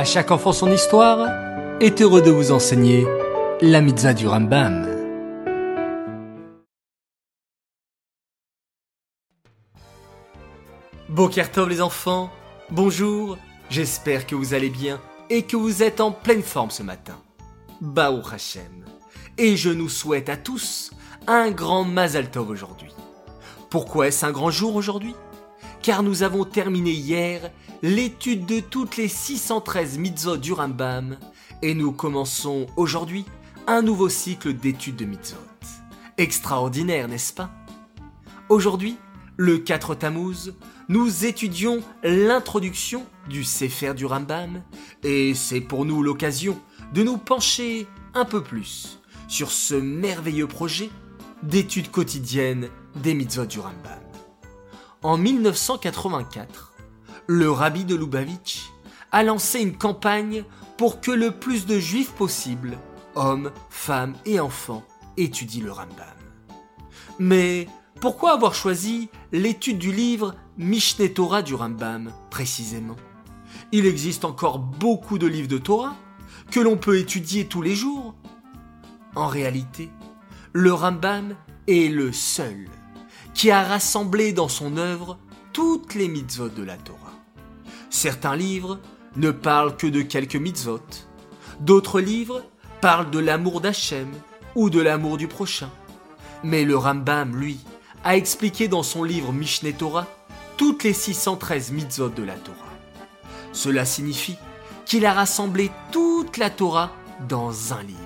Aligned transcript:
À 0.00 0.04
chaque 0.04 0.30
enfant 0.30 0.54
son 0.54 0.72
histoire 0.72 1.28
est 1.78 2.00
heureux 2.00 2.22
de 2.22 2.30
vous 2.30 2.52
enseigner 2.52 3.06
la 3.60 3.82
mitzvah 3.82 4.14
du 4.14 4.26
Rambam. 4.26 4.88
Bokertov 11.10 11.68
les 11.68 11.82
enfants, 11.82 12.30
bonjour, 12.70 13.36
j'espère 13.68 14.26
que 14.26 14.34
vous 14.34 14.54
allez 14.54 14.70
bien 14.70 15.02
et 15.28 15.42
que 15.42 15.58
vous 15.58 15.82
êtes 15.82 16.00
en 16.00 16.12
pleine 16.12 16.42
forme 16.42 16.70
ce 16.70 16.82
matin. 16.82 17.20
Baou 17.82 18.22
Hashem. 18.32 18.86
Et 19.36 19.54
je 19.58 19.68
nous 19.68 19.90
souhaite 19.90 20.30
à 20.30 20.38
tous 20.38 20.92
un 21.26 21.50
grand 21.50 21.84
Mazal 21.84 22.30
Tov 22.30 22.48
aujourd'hui. 22.48 22.94
Pourquoi 23.68 24.08
est-ce 24.08 24.24
un 24.24 24.32
grand 24.32 24.50
jour 24.50 24.76
aujourd'hui? 24.76 25.14
Car 25.82 26.02
nous 26.02 26.22
avons 26.22 26.44
terminé 26.44 26.90
hier 26.90 27.50
l'étude 27.82 28.44
de 28.44 28.60
toutes 28.60 28.98
les 28.98 29.08
613 29.08 29.96
mitzvot 29.96 30.36
du 30.36 30.52
Rambam 30.52 31.16
et 31.62 31.74
nous 31.74 31.90
commençons 31.90 32.66
aujourd'hui 32.76 33.24
un 33.66 33.80
nouveau 33.80 34.10
cycle 34.10 34.52
d'études 34.52 34.96
de 34.96 35.06
mitzvot. 35.06 35.38
Extraordinaire, 36.18 37.08
n'est-ce 37.08 37.32
pas? 37.32 37.50
Aujourd'hui, 38.50 38.98
le 39.38 39.56
4 39.56 39.94
Tammuz, 39.94 40.54
nous 40.90 41.24
étudions 41.24 41.80
l'introduction 42.02 43.06
du 43.30 43.42
Sefer 43.42 43.94
du 43.94 44.04
Rambam 44.04 44.62
et 45.02 45.34
c'est 45.34 45.62
pour 45.62 45.86
nous 45.86 46.02
l'occasion 46.02 46.60
de 46.92 47.02
nous 47.02 47.16
pencher 47.16 47.86
un 48.12 48.26
peu 48.26 48.42
plus 48.42 49.00
sur 49.28 49.50
ce 49.50 49.76
merveilleux 49.76 50.48
projet 50.48 50.90
d'études 51.42 51.90
quotidiennes 51.90 52.68
des 52.96 53.14
mitzvot 53.14 53.46
du 53.46 53.60
Rambam. 53.60 54.09
En 55.02 55.16
1984, 55.16 56.74
le 57.26 57.50
rabbi 57.50 57.86
de 57.86 57.96
Lubavitch 57.96 58.70
a 59.12 59.22
lancé 59.22 59.60
une 59.60 59.78
campagne 59.78 60.44
pour 60.76 61.00
que 61.00 61.10
le 61.10 61.30
plus 61.30 61.64
de 61.64 61.78
juifs 61.78 62.12
possible, 62.12 62.76
hommes, 63.14 63.50
femmes 63.70 64.12
et 64.26 64.40
enfants, 64.40 64.84
étudient 65.16 65.64
le 65.64 65.72
Rambam. 65.72 66.06
Mais 67.18 67.66
pourquoi 67.98 68.32
avoir 68.32 68.54
choisi 68.54 69.08
l'étude 69.32 69.78
du 69.78 69.90
livre 69.90 70.34
Mishneh 70.58 71.14
Torah 71.14 71.40
du 71.40 71.54
Rambam 71.54 72.12
précisément? 72.28 72.96
Il 73.72 73.86
existe 73.86 74.26
encore 74.26 74.58
beaucoup 74.58 75.16
de 75.16 75.26
livres 75.26 75.48
de 75.48 75.56
Torah 75.56 75.96
que 76.50 76.60
l'on 76.60 76.76
peut 76.76 76.98
étudier 76.98 77.46
tous 77.46 77.62
les 77.62 77.74
jours. 77.74 78.14
En 79.14 79.28
réalité, 79.28 79.88
le 80.52 80.74
Rambam 80.74 81.36
est 81.68 81.90
le 81.90 82.12
seul 82.12 82.68
qui 83.34 83.50
a 83.50 83.62
rassemblé 83.62 84.32
dans 84.32 84.48
son 84.48 84.76
œuvre 84.76 85.18
toutes 85.52 85.94
les 85.94 86.08
mitzvot 86.08 86.48
de 86.48 86.62
la 86.62 86.76
Torah. 86.76 87.12
Certains 87.90 88.36
livres 88.36 88.78
ne 89.16 89.30
parlent 89.30 89.76
que 89.76 89.86
de 89.86 90.02
quelques 90.02 90.36
mitzvot, 90.36 90.80
d'autres 91.60 92.00
livres 92.00 92.44
parlent 92.80 93.10
de 93.10 93.18
l'amour 93.18 93.60
d'Hachem 93.60 94.08
ou 94.54 94.70
de 94.70 94.80
l'amour 94.80 95.16
du 95.16 95.28
prochain. 95.28 95.70
Mais 96.42 96.64
le 96.64 96.76
Rambam, 96.76 97.36
lui, 97.36 97.58
a 98.04 98.16
expliqué 98.16 98.68
dans 98.68 98.82
son 98.82 99.04
livre 99.04 99.32
Mishneh 99.32 99.72
Torah 99.72 100.06
toutes 100.56 100.84
les 100.84 100.92
613 100.92 101.72
mitzvot 101.72 102.08
de 102.08 102.22
la 102.22 102.34
Torah. 102.34 102.56
Cela 103.52 103.84
signifie 103.84 104.36
qu'il 104.86 105.04
a 105.06 105.12
rassemblé 105.12 105.70
toute 105.92 106.36
la 106.36 106.50
Torah 106.50 106.92
dans 107.28 107.72
un 107.72 107.82
livre, 107.82 107.98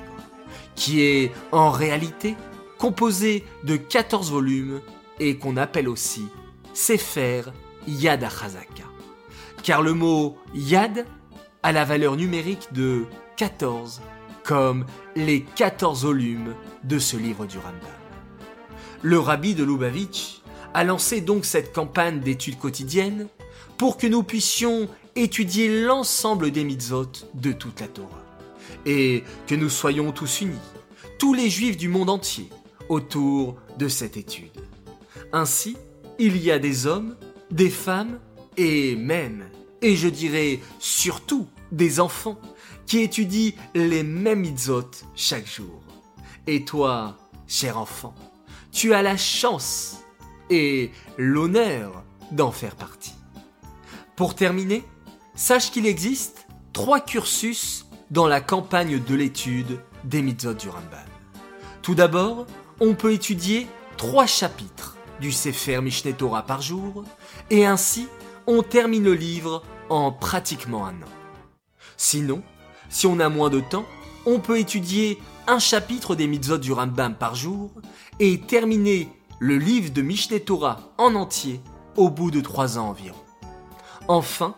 qui 0.75 1.03
est 1.03 1.33
en 1.53 1.71
réalité 1.71 2.37
composé 2.79 3.45
de 3.63 3.77
14 3.77 4.31
volumes 4.31 4.81
et 5.21 5.37
qu'on 5.37 5.57
appelle 5.57 5.89
aussi 5.89 6.27
Sefer 6.73 7.43
Yad 7.87 8.23
HaChazaka. 8.23 8.85
Car 9.63 9.83
le 9.83 9.95
mot 9.95 10.37
Yad 10.55 11.07
a 11.63 11.73
la 11.73 11.85
valeur 11.85 12.17
numérique 12.17 12.73
de 12.73 13.05
14, 13.37 14.03
comme 14.43 14.85
les 15.17 15.43
14 15.43 16.05
volumes 16.05 16.55
de 16.83 16.99
ce 16.99 17.17
livre 17.17 17.47
du 17.47 17.59
Rambam. 17.59 17.81
Le 19.03 19.19
rabbi 19.19 19.55
de 19.55 19.65
Lubavitch 19.65 20.43
a 20.75 20.85
lancé 20.85 21.21
donc 21.21 21.45
cette 21.45 21.73
campagne 21.73 22.21
d'études 22.21 22.59
quotidiennes 22.59 23.29
pour 23.79 23.97
que 23.97 24.07
nous 24.07 24.23
puissions 24.23 24.89
étudier 25.17 25.85
l'ensemble 25.85 26.51
des 26.51 26.65
mitzvot 26.65 27.13
de 27.35 27.53
toute 27.53 27.81
la 27.81 27.89
Torah 27.89 28.25
et 28.87 29.25
que 29.47 29.55
nous 29.55 29.71
soyons 29.71 30.13
tous 30.13 30.41
unis, 30.41 30.59
tous 31.19 31.35
les 31.35 31.49
juifs 31.49 31.77
du 31.77 31.89
monde 31.89 32.11
entier, 32.11 32.49
autour 32.89 33.57
de 33.79 33.89
cette 33.89 34.17
étude. 34.17 34.51
Ainsi, 35.37 35.77
il 36.21 36.37
y 36.37 36.53
a 36.53 36.61
des 36.61 36.87
hommes, 36.87 37.17
des 37.51 37.69
femmes 37.69 38.21
et 38.57 38.95
même, 38.95 39.45
et 39.83 39.97
je 39.97 40.07
dirais 40.07 40.61
surtout, 40.79 41.49
des 41.73 41.99
enfants 41.99 42.39
qui 42.87 43.01
étudient 43.01 43.51
les 43.75 44.05
mêmes 44.05 44.43
mitzvot 44.43 44.93
chaque 45.17 45.49
jour. 45.49 45.83
Et 46.47 46.65
toi, 46.65 47.17
cher 47.49 47.79
enfant, 47.79 48.15
tu 48.71 48.95
as 48.95 49.03
la 49.03 49.17
chance 49.17 50.05
et 50.51 50.93
l'honneur 51.19 52.05
d'en 52.31 52.53
faire 52.53 52.77
partie. 52.77 53.17
Pour 54.15 54.37
terminer, 54.37 54.85
sache 55.35 55.73
qu'il 55.73 55.87
existe 55.87 56.47
trois 56.73 57.01
cursus 57.01 57.87
dans 58.13 58.29
la 58.29 58.41
campagne 58.41 59.01
de 59.01 59.15
l'étude 59.17 59.81
des 60.05 60.23
mitzvot 60.23 60.55
du 60.55 60.69
Rambam. 60.69 61.09
Tout 61.83 61.97
d'abord, 61.97 62.47
on 62.79 62.95
peut 62.95 63.13
étudier 63.13 63.67
trois 63.97 64.27
chapitres 64.27 64.95
du 65.21 65.33
Sefer 65.33 65.81
Mishneh 65.81 66.13
Torah 66.13 66.43
par 66.43 66.63
jour, 66.63 67.05
et 67.51 67.67
ainsi 67.67 68.09
on 68.47 68.63
termine 68.63 69.05
le 69.05 69.15
livre 69.15 69.63
en 69.89 70.13
pratiquement 70.13 70.87
un 70.87 70.95
an. 70.95 71.13
Sinon, 71.97 72.43
si 72.89 73.07
on 73.07 73.21
a 73.21 73.29
moins 73.29 73.51
de 73.51 73.61
temps, 73.61 73.87
on 74.27 74.41
peut 74.41 74.59
étudier 74.59 75.19
un 75.47 75.59
chapitre 75.59 76.15
des 76.15 76.27
mitzvot 76.27 76.59
du 76.59 76.73
Rambam 76.73 77.15
par 77.15 77.35
jour 77.35 77.71
et 78.19 78.41
terminer 78.41 79.09
le 79.39 79.59
livre 79.59 79.93
de 79.93 80.03
Mishneh 80.03 80.41
Torah 80.41 80.81
en 80.99 81.15
entier 81.15 81.61
au 81.97 82.09
bout 82.09 82.31
de 82.31 82.41
trois 82.41 82.79
ans 82.79 82.89
environ. 82.89 83.19
Enfin, 84.09 84.55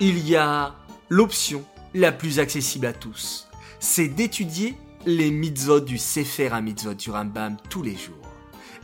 il 0.00 0.26
y 0.26 0.36
a 0.36 0.74
l'option 1.08 1.64
la 1.94 2.12
plus 2.12 2.38
accessible 2.38 2.86
à 2.86 2.92
tous, 2.92 3.48
c'est 3.78 4.08
d'étudier 4.08 4.76
les 5.06 5.30
mitzvot 5.30 5.80
du 5.80 5.98
Sefer 5.98 6.48
à 6.48 6.60
mitzvot 6.60 6.94
du 6.94 7.10
Rambam 7.10 7.56
tous 7.70 7.82
les 7.82 7.96
jours. 7.96 8.14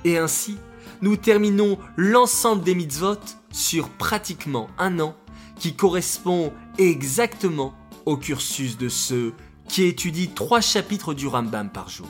Et 0.04 0.18
ainsi, 0.18 0.56
nous 1.02 1.16
terminons 1.16 1.78
l'ensemble 1.96 2.62
des 2.62 2.74
mitzvot 2.74 3.18
sur 3.50 3.88
pratiquement 3.90 4.68
un 4.78 5.00
an 5.00 5.14
qui 5.58 5.74
correspond 5.74 6.52
exactement 6.78 7.74
au 8.06 8.16
cursus 8.16 8.78
de 8.78 8.88
ceux 8.88 9.34
qui 9.68 9.84
étudient 9.84 10.30
trois 10.34 10.60
chapitres 10.60 11.12
du 11.12 11.26
Rambam 11.26 11.70
par 11.70 11.88
jour. 11.88 12.08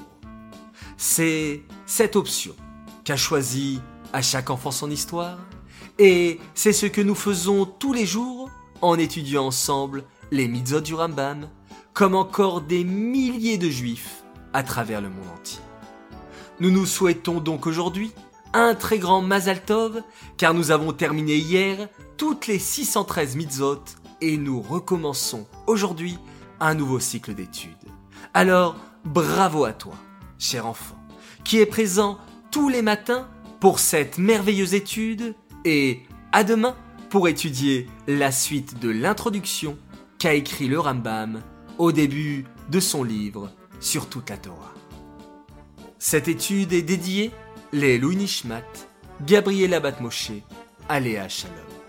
C'est 0.97 1.62
cette 1.86 2.16
option 2.16 2.54
qu'a 3.04 3.16
choisi 3.16 3.81
à 4.12 4.22
chaque 4.22 4.50
enfant 4.50 4.70
son 4.70 4.91
histoire 4.91 5.38
et 5.98 6.38
c'est 6.54 6.72
ce 6.72 6.86
que 6.86 7.00
nous 7.00 7.14
faisons 7.14 7.64
tous 7.64 7.92
les 7.92 8.06
jours 8.06 8.50
en 8.82 8.98
étudiant 8.98 9.47
ensemble 9.47 10.04
les 10.31 10.48
mitzvot 10.48 10.81
du 10.81 10.94
Rambam 10.94 11.48
comme 11.94 12.14
encore 12.14 12.60
des 12.60 12.84
milliers 12.84 13.58
de 13.58 13.69
juifs 13.69 14.22
à 14.52 14.62
travers 14.62 15.00
le 15.00 15.08
monde 15.08 15.28
entier. 15.38 15.60
Nous 16.60 16.70
nous 16.70 16.86
souhaitons 16.86 17.41
donc 17.41 17.66
aujourd'hui 17.66 18.12
un 18.52 18.74
très 18.74 18.98
grand 18.98 19.22
Mazal 19.22 19.62
Tov, 19.64 20.02
car 20.36 20.54
nous 20.54 20.70
avons 20.70 20.92
terminé 20.92 21.36
hier 21.36 21.88
toutes 22.16 22.46
les 22.46 22.58
613 22.58 23.36
mitzvot 23.36 23.82
et 24.20 24.36
nous 24.36 24.60
recommençons 24.60 25.46
aujourd'hui 25.66 26.18
un 26.60 26.74
nouveau 26.74 27.00
cycle 27.00 27.34
d'études. 27.34 27.72
Alors, 28.34 28.76
bravo 29.04 29.64
à 29.64 29.72
toi, 29.72 29.94
cher 30.38 30.66
enfant, 30.66 30.96
qui 31.44 31.58
est 31.58 31.66
présent 31.66 32.18
tous 32.50 32.68
les 32.68 32.82
matins 32.82 33.28
pour 33.60 33.78
cette 33.78 34.18
merveilleuse 34.18 34.74
étude 34.74 35.34
et 35.64 36.02
à 36.32 36.44
demain 36.44 36.76
pour 37.10 37.28
étudier 37.28 37.88
la 38.06 38.32
suite 38.32 38.78
de 38.80 38.90
l'introduction 38.90 39.76
qu'a 40.19 40.34
écrit 40.34 40.69
le 40.69 40.78
Rambam 40.78 41.43
au 41.78 41.93
début 41.93 42.44
de 42.70 42.81
son 42.81 43.02
livre 43.02 43.50
sur 43.81 44.08
toute 44.08 44.31
la 44.31 44.37
Torah. 44.37 44.72
Cette 45.98 46.28
étude 46.28 46.72
est 46.72 46.82
dédiée 46.82 47.31
les 47.72 47.96
Louis 47.98 48.16
Nishmat, 48.16 48.62
Gabriela 49.26 49.80
Batmoshe, 49.80 50.42
Aléa 50.88 51.28
Shalom. 51.28 51.81